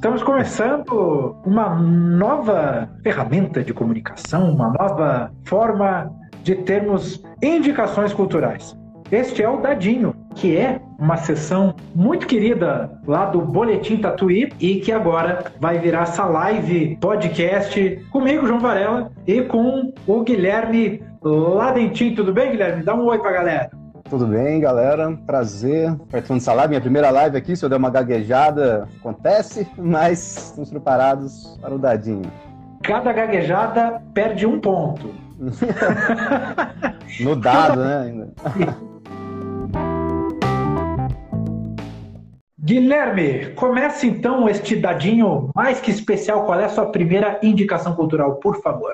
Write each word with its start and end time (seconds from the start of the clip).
Estamos 0.00 0.22
começando 0.22 1.36
uma 1.44 1.74
nova 1.78 2.88
ferramenta 3.02 3.62
de 3.62 3.74
comunicação, 3.74 4.50
uma 4.50 4.70
nova 4.70 5.30
forma 5.44 6.10
de 6.42 6.54
termos 6.54 7.22
indicações 7.42 8.10
culturais. 8.10 8.74
Este 9.12 9.42
é 9.42 9.48
o 9.50 9.60
Dadinho, 9.60 10.14
que 10.34 10.56
é 10.56 10.80
uma 10.98 11.18
sessão 11.18 11.74
muito 11.94 12.26
querida 12.26 12.90
lá 13.06 13.26
do 13.26 13.42
Boletim 13.42 13.98
Tatuí 13.98 14.50
e 14.58 14.76
que 14.76 14.90
agora 14.90 15.44
vai 15.60 15.78
virar 15.78 16.04
essa 16.04 16.24
live 16.24 16.96
podcast 16.98 18.02
comigo, 18.10 18.46
João 18.46 18.58
Varela, 18.58 19.12
e 19.26 19.42
com 19.42 19.92
o 20.06 20.22
Guilherme 20.22 21.02
Ladentim. 21.22 22.14
Tudo 22.14 22.32
bem, 22.32 22.52
Guilherme? 22.52 22.82
Dá 22.82 22.94
um 22.94 23.04
oi 23.04 23.18
pra 23.18 23.32
galera. 23.32 23.79
Tudo 24.10 24.26
bem, 24.26 24.58
galera? 24.58 25.16
Prazer 25.24 25.94
participando 26.10 26.40
dessa 26.40 26.52
live. 26.52 26.70
Minha 26.70 26.80
primeira 26.80 27.10
live 27.10 27.36
aqui, 27.36 27.54
se 27.54 27.64
eu 27.64 27.68
der 27.68 27.76
uma 27.76 27.90
gaguejada, 27.90 28.88
acontece, 28.98 29.68
mas 29.78 30.48
estamos 30.48 30.68
preparados 30.68 31.56
para 31.62 31.72
o 31.72 31.78
dadinho. 31.78 32.28
Cada 32.82 33.12
gaguejada 33.12 34.02
perde 34.12 34.44
um 34.46 34.58
ponto. 34.58 35.14
no 37.20 37.36
dado, 37.36 37.84
né? 37.84 38.00
Ainda. 38.00 38.34
Guilherme, 42.58 43.52
comece 43.54 44.08
então 44.08 44.48
este 44.48 44.74
dadinho 44.74 45.50
mais 45.54 45.80
que 45.80 45.92
especial. 45.92 46.46
Qual 46.46 46.58
é 46.58 46.64
a 46.64 46.68
sua 46.68 46.86
primeira 46.86 47.38
indicação 47.44 47.94
cultural, 47.94 48.34
por 48.36 48.60
favor? 48.60 48.92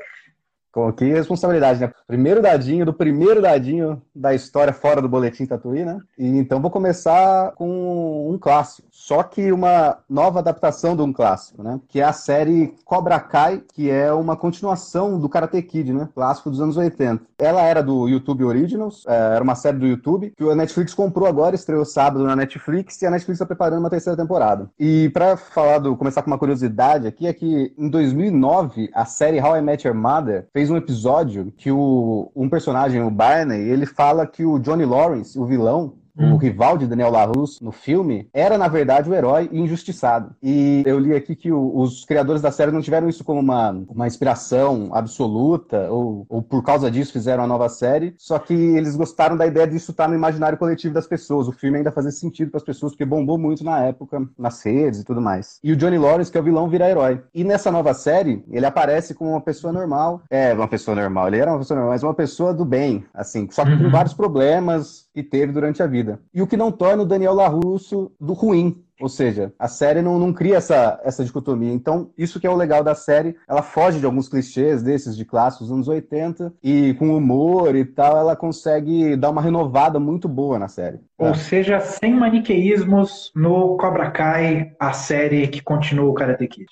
Coloquei 0.76 1.10
responsabilidade, 1.10 1.80
né? 1.80 1.90
Primeiro 2.06 2.42
dadinho, 2.42 2.84
do 2.84 2.92
primeiro 2.92 3.40
dadinho 3.40 4.02
da 4.14 4.34
história 4.34 4.74
fora 4.74 5.00
do 5.00 5.08
Boletim 5.08 5.46
Tatuí, 5.46 5.86
né? 5.86 5.98
E 6.18 6.26
então 6.26 6.60
vou 6.60 6.70
começar 6.70 7.52
com 7.52 8.30
um 8.30 8.36
clássico. 8.36 8.86
Só 8.90 9.22
que 9.22 9.50
uma 9.50 9.96
nova 10.06 10.40
adaptação 10.40 10.94
de 10.94 11.00
um 11.00 11.14
clássico, 11.14 11.62
né? 11.62 11.80
Que 11.88 12.00
é 12.00 12.04
a 12.04 12.12
série 12.12 12.74
Cobra 12.84 13.18
Kai, 13.18 13.62
que 13.72 13.90
é 13.90 14.12
uma 14.12 14.36
continuação 14.36 15.18
do 15.18 15.30
Karate 15.30 15.62
Kid, 15.62 15.94
né? 15.94 16.10
Clássico 16.14 16.50
dos 16.50 16.60
anos 16.60 16.76
80. 16.76 17.24
Ela 17.38 17.62
era 17.62 17.82
do 17.82 18.06
YouTube 18.06 18.44
Originals, 18.44 19.02
é, 19.08 19.36
era 19.36 19.42
uma 19.42 19.54
série 19.54 19.78
do 19.78 19.86
YouTube, 19.86 20.34
que 20.36 20.44
a 20.44 20.54
Netflix 20.54 20.92
comprou 20.92 21.26
agora, 21.26 21.54
estreou 21.54 21.86
sábado 21.86 22.24
na 22.24 22.36
Netflix, 22.36 23.00
e 23.00 23.06
a 23.06 23.10
Netflix 23.10 23.36
está 23.36 23.46
preparando 23.46 23.80
uma 23.80 23.88
terceira 23.88 24.16
temporada. 24.16 24.68
E 24.78 25.08
para 25.08 25.38
falar 25.38 25.78
do, 25.78 25.96
começar 25.96 26.20
com 26.20 26.30
uma 26.30 26.38
curiosidade 26.38 27.06
aqui, 27.06 27.26
é 27.26 27.32
que 27.32 27.72
em 27.78 27.88
2009, 27.88 28.90
a 28.92 29.06
série 29.06 29.40
How 29.40 29.56
I 29.56 29.62
Met 29.62 29.86
Your 29.86 29.96
Mother 29.96 30.48
fez 30.52 30.65
fez 30.66 30.70
um 30.70 30.76
episódio 30.76 31.52
que 31.56 31.70
o, 31.70 32.30
um 32.34 32.48
personagem, 32.48 33.00
o 33.02 33.10
Barney, 33.10 33.60
ele 33.60 33.86
fala 33.86 34.26
que 34.26 34.44
o 34.44 34.58
Johnny 34.58 34.84
Lawrence, 34.84 35.38
o 35.38 35.46
vilão, 35.46 35.94
Hum. 36.18 36.34
O 36.34 36.36
rival 36.36 36.78
de 36.78 36.86
Daniel 36.86 37.10
LaRusse 37.10 37.62
no 37.62 37.72
filme 37.72 38.28
era, 38.32 38.56
na 38.56 38.68
verdade, 38.68 39.10
o 39.10 39.14
herói 39.14 39.48
injustiçado. 39.52 40.34
E 40.42 40.82
eu 40.86 40.98
li 40.98 41.14
aqui 41.14 41.36
que 41.36 41.52
o, 41.52 41.76
os 41.78 42.04
criadores 42.04 42.42
da 42.42 42.50
série 42.50 42.72
não 42.72 42.80
tiveram 42.80 43.08
isso 43.08 43.24
como 43.24 43.40
uma, 43.40 43.70
uma 43.88 44.06
inspiração 44.06 44.90
absoluta, 44.92 45.90
ou, 45.90 46.26
ou 46.28 46.42
por 46.42 46.62
causa 46.62 46.90
disso 46.90 47.12
fizeram 47.12 47.44
a 47.44 47.46
nova 47.46 47.68
série, 47.68 48.14
só 48.18 48.38
que 48.38 48.54
eles 48.54 48.96
gostaram 48.96 49.36
da 49.36 49.46
ideia 49.46 49.66
disso 49.66 49.90
estar 49.90 50.08
no 50.08 50.14
imaginário 50.14 50.58
coletivo 50.58 50.94
das 50.94 51.06
pessoas. 51.06 51.48
O 51.48 51.52
filme 51.52 51.78
ainda 51.78 51.92
fazia 51.92 52.10
sentido 52.10 52.50
para 52.50 52.58
as 52.58 52.64
pessoas, 52.64 52.92
porque 52.92 53.04
bombou 53.04 53.38
muito 53.38 53.64
na 53.64 53.80
época, 53.80 54.26
nas 54.38 54.64
redes 54.64 55.00
e 55.00 55.04
tudo 55.04 55.20
mais. 55.20 55.58
E 55.62 55.72
o 55.72 55.76
Johnny 55.76 55.98
Lawrence, 55.98 56.30
que 56.30 56.38
é 56.38 56.40
o 56.40 56.44
vilão, 56.44 56.68
vira 56.68 56.88
herói. 56.88 57.22
E 57.34 57.44
nessa 57.44 57.70
nova 57.70 57.92
série, 57.94 58.44
ele 58.50 58.66
aparece 58.66 59.14
como 59.14 59.30
uma 59.30 59.40
pessoa 59.40 59.72
normal. 59.72 60.22
É, 60.30 60.52
uma 60.54 60.68
pessoa 60.68 60.94
normal. 60.94 61.28
Ele 61.28 61.38
era 61.38 61.50
uma 61.50 61.58
pessoa 61.58 61.76
normal, 61.76 61.94
mas 61.94 62.02
uma 62.02 62.14
pessoa 62.14 62.54
do 62.54 62.64
bem, 62.64 63.04
assim, 63.14 63.48
só 63.50 63.64
que 63.64 63.72
uhum. 63.72 63.84
com 63.84 63.90
vários 63.90 64.14
problemas 64.14 65.05
que 65.16 65.22
teve 65.22 65.50
durante 65.50 65.82
a 65.82 65.86
vida. 65.86 66.20
E 66.34 66.42
o 66.42 66.46
que 66.46 66.58
não 66.58 66.70
torna 66.70 67.02
o 67.02 67.06
Daniel 67.06 67.32
LaRusso 67.32 68.12
do 68.20 68.34
ruim, 68.34 68.84
ou 69.00 69.08
seja, 69.08 69.50
a 69.58 69.66
série 69.66 70.02
não, 70.02 70.18
não 70.18 70.30
cria 70.30 70.56
essa, 70.56 71.00
essa 71.02 71.24
dicotomia. 71.24 71.72
Então, 71.72 72.10
isso 72.18 72.38
que 72.38 72.46
é 72.46 72.50
o 72.50 72.54
legal 72.54 72.84
da 72.84 72.94
série, 72.94 73.34
ela 73.48 73.62
foge 73.62 73.98
de 73.98 74.04
alguns 74.04 74.28
clichês 74.28 74.82
desses 74.82 75.16
de 75.16 75.24
clássicos 75.24 75.68
dos 75.68 75.74
anos 75.74 75.88
80 75.88 76.52
e 76.62 76.92
com 76.98 77.16
humor 77.16 77.74
e 77.74 77.86
tal, 77.86 78.18
ela 78.18 78.36
consegue 78.36 79.16
dar 79.16 79.30
uma 79.30 79.40
renovada 79.40 79.98
muito 79.98 80.28
boa 80.28 80.58
na 80.58 80.68
série. 80.68 81.00
Ou 81.16 81.28
é. 81.28 81.34
seja, 81.34 81.80
sem 81.80 82.12
maniqueísmos 82.12 83.32
no 83.34 83.78
Cobra 83.78 84.10
Kai, 84.10 84.74
a 84.78 84.92
série 84.92 85.48
que 85.48 85.62
continua 85.62 86.10
o 86.10 86.14
Karate 86.14 86.46
Kid. 86.46 86.66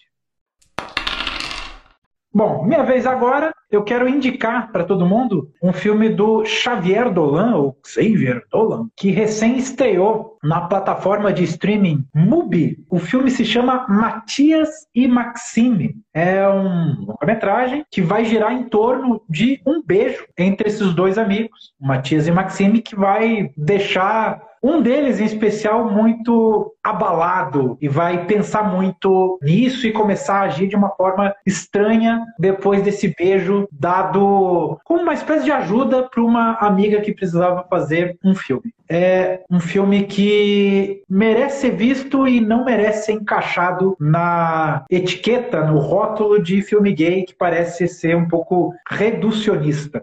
Bom, 2.35 2.65
minha 2.65 2.83
vez 2.83 3.07
agora, 3.07 3.55
eu 3.71 3.85
quero 3.85 4.09
indicar 4.09 4.73
para 4.73 4.83
todo 4.83 5.07
mundo 5.07 5.53
um 5.63 5.73
filme 5.73 6.09
do 6.09 6.45
Xavier 6.45 7.09
Dolan, 7.09 7.55
ou 7.55 7.79
Xavier 7.87 8.43
Dolan, 8.51 8.89
que 8.97 9.11
recém 9.11 9.57
estreou 9.57 10.37
na 10.43 10.63
plataforma 10.63 11.33
de 11.33 11.45
streaming 11.45 12.05
Mubi. 12.13 12.85
O 12.91 12.99
filme 12.99 13.31
se 13.31 13.45
chama 13.45 13.87
Matias 13.89 14.69
e 14.93 15.07
Maxime. 15.07 15.95
É 16.13 16.49
um 16.49 17.05
longa-metragem 17.07 17.85
que 17.89 18.03
vai 18.03 18.25
girar 18.25 18.53
em 18.53 18.65
torno 18.65 19.23
de 19.29 19.61
um 19.65 19.81
beijo 19.81 20.27
entre 20.37 20.69
esses 20.69 20.93
dois 20.93 21.19
amigos, 21.19 21.73
Matias 21.81 22.27
e 22.27 22.33
Maxime, 22.33 22.83
que 22.83 22.97
vai 22.97 23.53
deixar 23.57 24.41
um 24.65 24.81
deles, 24.81 25.21
em 25.21 25.27
especial, 25.27 25.91
muito 25.91 26.75
abalado 26.83 27.77
e 27.83 27.87
vai 27.87 28.25
pensar 28.25 28.63
muito 28.63 29.39
nisso 29.43 29.87
e 29.87 29.93
começar 29.93 30.37
a 30.37 30.43
agir 30.45 30.69
de 30.69 30.75
uma 30.75 30.89
forma 30.89 31.35
estranha 31.45 32.25
depois 32.39 32.81
desse 32.81 33.15
beijo 33.15 33.69
dado 33.71 34.79
como 34.83 35.03
uma 35.03 35.13
espécie 35.13 35.45
de 35.45 35.53
ajuda 35.53 36.05
para 36.05 36.23
uma 36.23 36.55
amiga 36.55 37.03
que 37.03 37.13
precisava 37.13 37.67
fazer 37.69 38.17
um 38.25 38.35
filme. 38.35 38.73
É 38.89 39.43
um 39.51 39.61
filme 39.61 40.05
que 40.05 41.03
merece 41.11 41.61
ser 41.61 41.77
visto 41.77 42.27
e 42.27 42.41
não 42.41 42.65
merece 42.65 43.07
ser 43.07 43.13
encaixado 43.13 43.95
na 44.01 44.87
etiqueta, 44.91 45.63
no 45.63 45.79
rótulo 45.79 46.43
de 46.43 46.63
filme 46.63 46.95
gay 46.95 47.25
que 47.25 47.35
parece 47.35 47.87
ser 47.87 48.17
um 48.17 48.29
pouco 48.29 48.75
reducionista. 48.89 50.03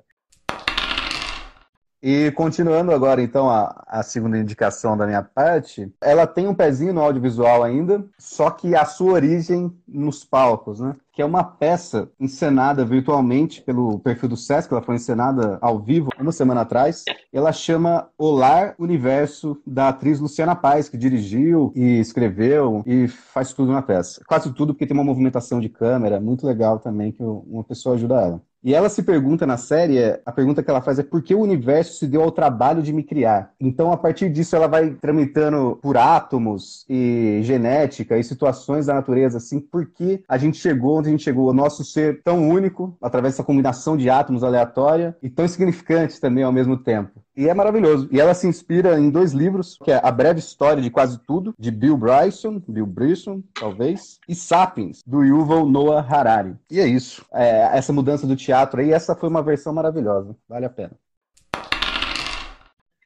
E 2.04 2.32
continuando 2.32 2.92
agora, 2.92 3.22
então, 3.22 3.48
a, 3.48 3.84
a, 3.86 4.02
segunda 4.02 4.36
indicação 4.36 4.98
da 4.98 5.06
minha 5.06 5.22
parte, 5.22 5.94
ela 6.02 6.26
tem 6.26 6.48
um 6.48 6.56
pezinho 6.56 6.94
no 6.94 7.02
audiovisual 7.02 7.64
ainda, 7.64 8.04
só 8.18 8.50
que 8.50 8.76
a 8.76 8.86
sua 8.86 9.14
origem 9.14 9.72
nos 9.88 10.24
palcos, 10.24 10.80
né? 10.80 10.96
Que 11.14 11.22
é 11.22 11.26
uma 11.26 11.44
peça 11.44 12.10
encenada 12.20 12.84
virtualmente 12.84 13.62
pelo 13.62 14.00
perfil 14.00 14.30
do 14.30 14.38
Sesc, 14.38 14.74
ela 14.74 14.82
foi 14.82 14.96
encenada 14.96 15.60
ao 15.62 15.78
vivo 15.78 16.10
uma 16.20 16.32
semana 16.32 16.62
atrás. 16.62 17.04
Ela 17.32 17.52
chama 17.52 18.10
Olar 18.18 18.74
Universo, 18.80 19.62
da 19.68 19.90
atriz 19.90 20.20
Luciana 20.20 20.56
Paz, 20.56 20.90
que 20.90 20.98
dirigiu 20.98 21.72
e 21.76 22.00
escreveu 22.00 22.82
e 22.86 23.08
faz 23.08 23.54
tudo 23.54 23.72
na 23.72 23.82
peça. 23.82 24.22
Quase 24.26 24.52
tudo, 24.54 24.74
porque 24.74 24.88
tem 24.88 24.98
uma 24.98 25.04
movimentação 25.04 25.60
de 25.60 25.70
câmera 25.70 26.20
muito 26.20 26.48
legal 26.48 26.80
também, 26.80 27.12
que 27.12 27.22
uma 27.22 27.64
pessoa 27.64 27.94
ajuda 27.94 28.22
ela. 28.22 28.51
E 28.64 28.76
ela 28.76 28.90
se 28.90 29.02
pergunta 29.02 29.48
na 29.48 29.58
série, 29.58 30.20
a 30.24 30.32
pergunta 30.32 30.62
que 30.62 30.70
ela 30.70 30.82
faz 30.82 31.00
é 31.00 31.04
por 31.04 31.24
que 31.24 31.34
o 31.34 31.40
universo 31.40 31.98
se 31.98 32.06
deu 32.06 32.22
ao 32.22 32.32
trabalho 32.32 32.84
de 32.84 32.94
me 32.94 33.02
criar? 33.02 33.52
Então, 33.60 33.92
a 33.92 33.98
partir 33.98 34.30
disso, 34.30 34.56
ela 34.56 34.68
vai 34.68 34.92
tramitando 34.92 35.80
por 35.82 35.98
átomos 35.98 36.86
e 36.88 37.40
genética 37.42 38.20
e 38.20 38.24
situações 38.24 38.86
da 38.86 38.94
natureza, 38.94 39.38
assim, 39.38 39.60
por 39.60 39.88
que 39.88 40.24
a 40.28 40.38
gente 40.38 40.58
chegou 40.58 41.00
onde 41.00 41.08
a 41.08 41.12
gente 41.12 41.24
chegou, 41.24 41.50
o 41.50 41.54
nosso 41.54 41.84
ser 41.84 42.22
tão 42.24 42.48
único, 42.48 42.96
através 43.02 43.34
dessa 43.34 43.44
combinação 43.44 43.98
de 43.98 44.12
átomos 44.12 44.44
aleatória 44.44 45.18
e 45.24 45.30
tão 45.30 45.46
insignificante 45.46 46.22
também 46.22 46.44
ao 46.44 46.52
mesmo 46.52 46.78
tempo. 46.78 47.20
E 47.36 47.48
é 47.48 47.54
maravilhoso. 47.54 48.10
E 48.12 48.20
ela 48.20 48.34
se 48.34 48.48
inspira 48.48 49.00
em 49.00 49.10
dois 49.10 49.32
livros, 49.32 49.78
que 49.84 49.92
é 49.92 50.00
A 50.04 50.12
Breve 50.12 50.40
História 50.40 50.82
de 50.82 50.90
Quase 50.90 51.18
Tudo, 51.20 51.54
de 51.58 51.72
Bill 51.72 51.96
Bryson, 51.98 52.62
Bill 52.68 52.86
Bryson, 52.86 53.42
talvez, 53.54 54.20
e 54.28 54.36
Sapiens, 54.36 55.02
do 55.06 55.24
Yuval 55.24 55.66
Noah 55.66 56.06
Harari. 56.08 56.56
E 56.70 56.80
é 56.80 56.86
isso. 56.86 57.26
É, 57.34 57.78
essa 57.78 57.94
mudança 57.94 58.28
do 58.28 58.36
teatro 58.36 58.82
aí, 58.82 58.92
essa 58.92 59.16
foi 59.16 59.30
uma 59.30 59.42
versão 59.42 59.74
maravilhosa. 59.74 60.36
Vale 60.48 60.66
a 60.66 60.70
pena. 60.70 60.92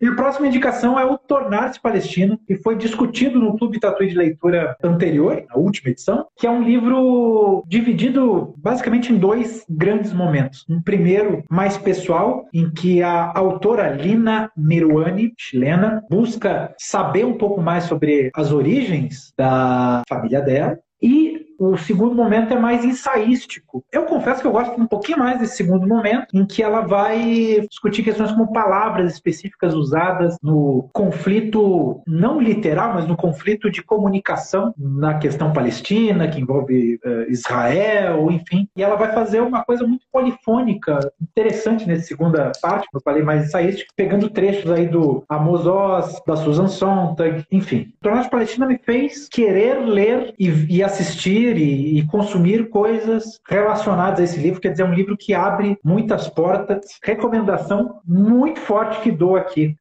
E 0.06 0.08
a 0.08 0.14
próxima 0.14 0.46
indicação 0.46 1.00
é 1.00 1.04
o 1.04 1.18
Tornar-se 1.18 1.82
Palestino, 1.82 2.40
que 2.46 2.58
foi 2.58 2.78
discutido 2.78 3.40
no 3.40 3.58
Clube 3.58 3.80
Tatuí 3.80 4.08
de 4.08 4.16
Leitura 4.16 4.78
anterior, 4.84 5.44
na 5.50 5.56
última 5.56 5.90
edição, 5.90 6.28
que 6.38 6.46
é 6.46 6.50
um 6.52 6.62
livro 6.62 7.64
dividido 7.68 8.54
basicamente 8.56 9.12
em 9.12 9.18
dois 9.18 9.66
grandes 9.68 10.14
momentos. 10.14 10.64
Um 10.70 10.80
primeiro, 10.80 11.44
mais 11.50 11.76
pessoal, 11.76 12.46
em 12.54 12.70
que 12.70 13.02
a 13.02 13.32
autora 13.36 13.90
Lina 13.90 14.52
Meruani, 14.56 15.34
chilena, 15.36 16.04
busca 16.08 16.76
saber 16.78 17.26
um 17.26 17.34
pouco 17.34 17.60
mais 17.60 17.86
sobre 17.86 18.30
as 18.36 18.52
origens 18.52 19.34
da 19.36 20.04
família 20.08 20.40
dela, 20.40 20.78
e 21.02 21.35
o 21.60 21.78
segundo 21.78 22.16
momento 22.16 22.54
é 22.54 22.60
mais 22.60 22.84
ensaístico. 22.84 23.84
Eu 23.92 24.04
confesso 24.04 24.42
que 24.42 24.48
eu 24.48 24.52
gosto 24.52 24.80
um 24.80 24.88
pouquinho 24.88 25.20
mais 25.20 25.40
desse 25.40 25.58
segundo 25.58 25.88
momento, 25.88 26.28
em 26.34 26.46
que 26.46 26.62
ela 26.62 26.82
vai 26.82 27.66
discutir 27.70 28.04
questões 28.04 28.32
como 28.32 28.52
palavras 28.52 29.14
específicas 29.14 29.74
usadas 29.74 30.38
no 30.42 30.90
conflito, 30.94 32.02
não 32.08 32.40
literal, 32.40 32.94
mas 32.94 33.08
no 33.08 33.16
conflito 33.16 33.70
de 33.70 33.82
comunicação 33.82 34.74
na 34.78 35.18
questão 35.18 35.54
palestina, 35.54 36.28
que 36.28 36.40
envolve 36.40 37.00
uh, 37.06 37.30
Israel, 37.30 38.30
enfim. 38.32 38.68
E 38.76 38.84
ela 38.84 38.96
vai 38.96 39.14
fazer 39.14 39.42
uma 39.42 39.64
coisa 39.64 39.86
muito 39.86 40.06
polifônica, 40.12 41.00
interessante 41.22 41.88
nessa 41.88 42.04
segunda 42.04 42.52
parte, 42.62 42.88
como 42.92 43.00
eu 43.00 43.04
falei 43.04 43.24
mais 43.24 43.46
ensaística, 43.46 43.92
pegando 43.96 44.30
trechos 44.30 44.72
aí 44.72 44.88
do 44.88 45.24
Amos 45.30 45.66
Oz, 45.66 46.22
da 46.26 46.36
Susan 46.36 46.68
Sontag, 46.68 47.46
enfim. 47.52 47.94
Tornado 48.02 48.30
Palestina 48.30 48.66
me 48.66 48.78
fez 48.78 49.28
querer 49.30 49.80
ler 49.80 50.34
e, 50.40 50.78
e 50.78 50.84
assistir 50.84 51.55
e, 51.58 52.00
e, 52.00 52.08
consumir 52.08 52.70
coisas 52.70 53.40
relacionadas 53.48 54.20
a 54.20 54.24
esse 54.24 54.40
livro. 54.40 54.62
Quer 54.62 54.70
dizer, 54.70 54.84
é 54.84 54.86
um 54.86 54.94
livro 54.94 55.18
que 55.18 55.34
abre 55.34 55.78
muitas 55.84 56.28
portas. 56.28 57.00
Recomendação 57.04 58.00
muito 58.06 58.60
forte 58.60 59.02
que 59.02 59.12
dou 59.12 59.36
aqui. 59.36 59.76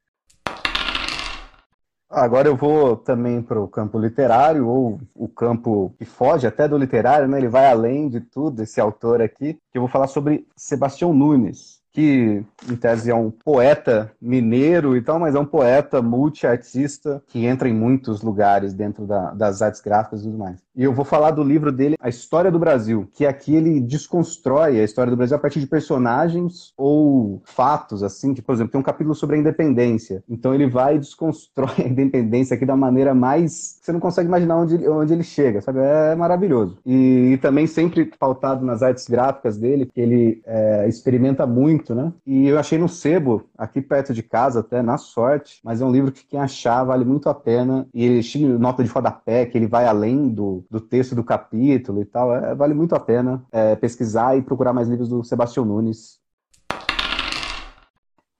Agora 2.09 2.47
eu 2.47 2.55
vou 2.55 2.95
também 2.95 3.41
para 3.41 3.59
o 3.59 3.67
campo 3.67 3.99
literário, 3.99 4.67
ou 4.67 4.99
o 5.13 5.27
campo 5.27 5.93
que 5.97 6.05
foge 6.05 6.47
até 6.47 6.67
do 6.67 6.77
literário, 6.77 7.27
né? 7.27 7.37
ele 7.37 7.49
vai 7.49 7.67
além 7.67 8.07
de 8.07 8.21
tudo, 8.21 8.61
esse 8.63 8.79
autor 8.79 9.21
aqui, 9.21 9.55
que 9.71 9.77
eu 9.77 9.81
vou 9.81 9.89
falar 9.89 10.07
sobre 10.07 10.47
Sebastião 10.55 11.13
Nunes 11.13 11.83
que 11.95 12.43
em 12.69 12.75
tese 12.75 13.09
é 13.09 13.15
um 13.15 13.31
poeta 13.31 14.11
mineiro 14.21 14.97
e 14.97 15.01
tal, 15.01 15.17
mas 15.17 15.33
é 15.33 15.39
um 15.39 15.45
poeta 15.45 16.01
multiartista 16.01 17.23
que 17.25 17.45
entra 17.45 17.69
em 17.69 17.73
muitos 17.73 18.21
lugares 18.21 18.73
dentro 18.73 19.07
da, 19.07 19.31
das 19.31 19.61
artes 19.61 19.79
gráficas 19.79 20.19
e 20.19 20.23
tudo 20.25 20.37
mais. 20.37 20.65
E 20.75 20.83
eu 20.83 20.91
vou 20.91 21.05
falar 21.05 21.31
do 21.31 21.41
livro 21.41 21.71
dele, 21.71 21.95
A 22.01 22.09
História 22.09 22.51
do 22.51 22.59
Brasil, 22.59 23.07
que 23.13 23.25
aqui 23.25 23.55
ele 23.55 23.79
desconstrói 23.79 24.77
a 24.77 24.83
história 24.83 25.09
do 25.09 25.15
Brasil 25.15 25.37
a 25.37 25.39
partir 25.39 25.61
de 25.61 25.67
personagens 25.67 26.73
ou 26.75 27.41
fatos, 27.45 28.03
assim, 28.03 28.33
que, 28.33 28.41
por 28.41 28.53
exemplo, 28.53 28.73
tem 28.73 28.81
um 28.81 28.83
capítulo 28.83 29.15
sobre 29.15 29.37
a 29.37 29.39
independência. 29.39 30.21
Então 30.27 30.53
ele 30.53 30.67
vai 30.67 30.97
e 30.97 30.99
desconstrói 30.99 31.75
a 31.79 31.87
independência 31.87 32.55
aqui 32.55 32.65
da 32.65 32.75
maneira 32.75 33.15
mais. 33.15 33.79
Você 33.81 33.93
não 33.93 34.01
consegue 34.01 34.27
imaginar 34.27 34.57
onde, 34.57 34.85
onde 34.85 35.13
ele 35.13 35.23
chega, 35.23 35.61
sabe? 35.61 35.79
É 35.79 36.13
maravilhoso. 36.13 36.77
E, 36.85 37.31
e 37.31 37.37
também 37.37 37.67
sempre 37.67 38.11
pautado 38.19 38.65
nas 38.65 38.83
artes 38.83 39.07
gráficas 39.07 39.57
dele, 39.57 39.85
que 39.85 40.01
ele 40.01 40.41
é, 40.45 40.89
experimenta 40.89 41.47
muito, 41.47 41.84
né? 41.93 42.13
E 42.25 42.47
eu 42.47 42.57
achei 42.57 42.77
no 42.77 42.87
Sebo, 42.87 43.43
aqui 43.57 43.81
perto 43.81 44.13
de 44.13 44.23
casa, 44.23 44.61
até 44.61 44.81
na 44.81 44.97
sorte, 44.97 45.59
mas 45.63 45.81
é 45.81 45.85
um 45.85 45.91
livro 45.91 46.11
que 46.11 46.25
quem 46.25 46.39
achar 46.39 46.83
vale 46.83 47.05
muito 47.05 47.29
a 47.29 47.33
pena. 47.33 47.87
E 47.93 48.03
ele 48.05 48.23
tinha 48.23 48.57
nota 48.57 48.83
de 48.83 48.89
rodapé, 48.89 49.45
que 49.45 49.57
ele 49.57 49.67
vai 49.67 49.85
além 49.85 50.29
do 50.29 50.63
do 50.69 50.79
texto 50.79 51.15
do 51.15 51.23
capítulo 51.23 52.01
e 52.01 52.05
tal. 52.05 52.33
É, 52.35 52.55
vale 52.55 52.73
muito 52.73 52.95
a 52.95 52.99
pena 52.99 53.45
é, 53.51 53.75
pesquisar 53.75 54.37
e 54.37 54.41
procurar 54.41 54.73
mais 54.73 54.87
livros 54.87 55.09
do 55.09 55.23
Sebastião 55.23 55.65
Nunes. 55.65 56.19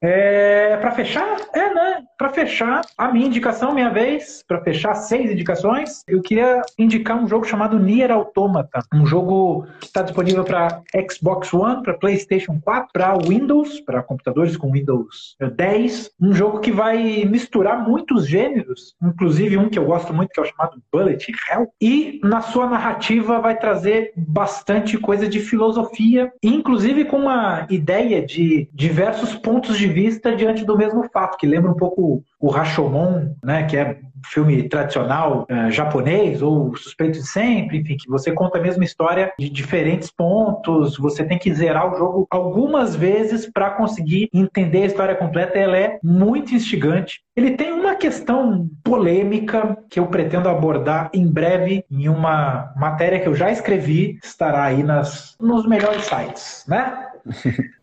É, 0.07 0.77
para 0.77 0.91
fechar, 0.91 1.35
é, 1.51 1.73
né? 1.73 2.03
Para 2.15 2.29
fechar, 2.29 2.81
a 2.95 3.11
minha 3.11 3.25
indicação, 3.25 3.73
minha 3.73 3.89
vez, 3.89 4.43
para 4.47 4.61
fechar 4.61 4.93
seis 4.93 5.31
indicações, 5.31 6.03
eu 6.07 6.21
queria 6.21 6.61
indicar 6.77 7.17
um 7.17 7.27
jogo 7.27 7.43
chamado 7.43 7.79
Nier 7.79 8.11
Automata, 8.11 8.83
um 8.93 9.05
jogo 9.05 9.65
que 9.79 9.87
está 9.87 10.03
disponível 10.03 10.43
para 10.43 10.81
Xbox 11.11 11.51
One, 11.53 11.81
para 11.81 11.95
PlayStation 11.95 12.59
4, 12.63 12.89
para 12.93 13.17
Windows, 13.17 13.81
para 13.81 14.03
computadores 14.03 14.55
com 14.55 14.71
Windows 14.71 15.35
10, 15.55 16.11
um 16.21 16.33
jogo 16.33 16.59
que 16.59 16.71
vai 16.71 17.25
misturar 17.25 17.83
muitos 17.87 18.27
gêneros, 18.27 18.95
inclusive 19.01 19.57
um 19.57 19.69
que 19.69 19.79
eu 19.79 19.85
gosto 19.85 20.13
muito 20.13 20.29
que 20.29 20.39
é 20.39 20.43
o 20.43 20.45
chamado 20.45 20.81
Bullet 20.91 21.31
Hell, 21.49 21.67
e 21.81 22.19
na 22.23 22.41
sua 22.41 22.69
narrativa 22.69 23.39
vai 23.39 23.57
trazer 23.57 24.13
bastante 24.15 24.97
coisa 24.97 25.27
de 25.27 25.39
filosofia, 25.39 26.31
inclusive 26.43 27.05
com 27.05 27.17
uma 27.17 27.65
ideia 27.69 28.23
de 28.23 28.69
diversos 28.71 29.33
pontos 29.35 29.77
de 29.77 29.94
vista 29.95 30.35
diante 30.35 30.65
do 30.65 30.77
mesmo 30.77 31.09
fato, 31.09 31.37
que 31.37 31.47
lembra 31.47 31.71
um 31.71 31.75
pouco 31.75 32.21
o 32.37 32.49
Rashomon, 32.49 33.33
né, 33.41 33.63
que 33.63 33.77
é 33.77 33.97
filme 34.25 34.67
tradicional 34.67 35.47
uh, 35.49 35.71
japonês 35.71 36.41
ou 36.41 36.75
Suspeito 36.75 37.19
de 37.19 37.27
Sempre, 37.27 37.79
enfim, 37.79 37.95
que 37.95 38.09
você 38.09 38.31
conta 38.31 38.57
a 38.57 38.61
mesma 38.61 38.83
história 38.83 39.31
de 39.39 39.49
diferentes 39.49 40.11
pontos, 40.11 40.97
você 40.97 41.23
tem 41.23 41.37
que 41.37 41.53
zerar 41.53 41.93
o 41.93 41.97
jogo 41.97 42.27
algumas 42.29 42.95
vezes 42.95 43.49
para 43.49 43.69
conseguir 43.71 44.29
entender 44.33 44.83
a 44.83 44.87
história 44.87 45.15
completa, 45.15 45.57
ela 45.57 45.77
é 45.77 45.99
muito 46.03 46.53
instigante. 46.53 47.21
Ele 47.35 47.51
tem 47.51 47.71
uma 47.71 47.95
questão 47.95 48.67
polêmica 48.83 49.77
que 49.89 49.99
eu 49.99 50.07
pretendo 50.07 50.49
abordar 50.49 51.09
em 51.13 51.27
breve 51.27 51.85
em 51.89 52.09
uma 52.09 52.73
matéria 52.75 53.19
que 53.19 53.27
eu 53.27 53.35
já 53.35 53.51
escrevi, 53.51 54.17
estará 54.23 54.63
aí 54.63 54.83
nas, 54.83 55.35
nos 55.39 55.67
melhores 55.67 56.03
sites, 56.03 56.65
né? 56.67 57.05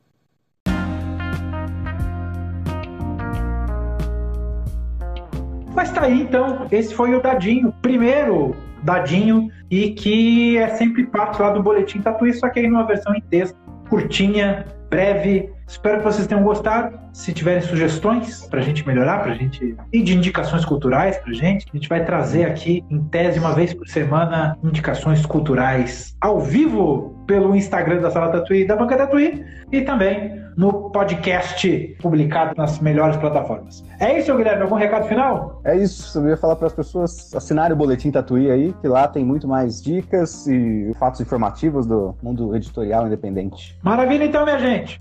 Mas 5.82 5.90
tá 5.90 6.02
aí, 6.02 6.22
então, 6.22 6.68
esse 6.70 6.94
foi 6.94 7.12
o 7.12 7.20
Dadinho, 7.20 7.74
primeiro 7.82 8.54
Dadinho, 8.84 9.50
e 9.68 9.90
que 9.90 10.56
é 10.56 10.68
sempre 10.68 11.04
parte 11.04 11.42
lá 11.42 11.50
do 11.50 11.60
Boletim 11.60 12.00
Tatuí, 12.00 12.32
só 12.34 12.48
que 12.48 12.60
aí 12.60 12.68
numa 12.68 12.86
versão 12.86 13.12
em 13.16 13.20
texto, 13.20 13.56
curtinha, 13.90 14.64
breve. 14.88 15.50
Espero 15.66 15.98
que 15.98 16.04
vocês 16.04 16.28
tenham 16.28 16.44
gostado. 16.44 16.96
Se 17.12 17.32
tiverem 17.32 17.62
sugestões 17.62 18.46
para 18.46 18.60
a 18.60 18.62
gente 18.62 18.86
melhorar, 18.86 19.24
para 19.24 19.32
a 19.32 19.34
gente 19.34 19.74
e 19.92 20.02
de 20.02 20.16
indicações 20.16 20.64
culturais 20.64 21.18
para 21.18 21.30
a 21.30 21.34
gente, 21.34 21.66
a 21.68 21.76
gente 21.76 21.88
vai 21.88 22.04
trazer 22.04 22.44
aqui, 22.44 22.84
em 22.88 23.02
tese, 23.02 23.40
uma 23.40 23.52
vez 23.52 23.74
por 23.74 23.88
semana, 23.88 24.56
indicações 24.62 25.26
culturais 25.26 26.14
ao 26.20 26.38
vivo 26.38 27.11
pelo 27.26 27.54
Instagram 27.54 28.00
da 28.00 28.10
Sala 28.10 28.30
Tatuí 28.30 28.62
e 28.62 28.66
da 28.66 28.76
Banca 28.76 28.96
Tatuí 28.96 29.44
e 29.70 29.82
também 29.82 30.40
no 30.56 30.90
podcast 30.90 31.96
publicado 32.00 32.54
nas 32.56 32.78
melhores 32.78 33.16
plataformas. 33.16 33.84
É 33.98 34.18
isso, 34.18 34.36
Guilherme? 34.36 34.62
Algum 34.62 34.74
recado 34.74 35.06
final? 35.08 35.60
É 35.64 35.76
isso. 35.76 36.18
Eu 36.18 36.28
ia 36.28 36.36
falar 36.36 36.56
para 36.56 36.66
as 36.66 36.72
pessoas 36.72 37.34
assinarem 37.34 37.72
o 37.72 37.76
Boletim 37.76 38.10
Tatuí 38.10 38.50
aí, 38.50 38.74
que 38.80 38.88
lá 38.88 39.08
tem 39.08 39.24
muito 39.24 39.48
mais 39.48 39.82
dicas 39.82 40.46
e 40.46 40.92
fatos 40.98 41.20
informativos 41.20 41.86
do 41.86 42.14
mundo 42.22 42.54
editorial 42.54 43.06
independente. 43.06 43.78
Maravilha, 43.82 44.24
então, 44.24 44.44
minha 44.44 44.58
gente. 44.58 45.00